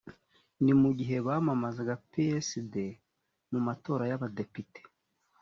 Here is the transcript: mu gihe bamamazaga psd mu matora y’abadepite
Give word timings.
mu 0.83 0.91
gihe 0.99 1.15
bamamazaga 1.27 1.93
psd 2.09 2.73
mu 3.51 3.59
matora 3.67 4.03
y’abadepite 4.09 4.79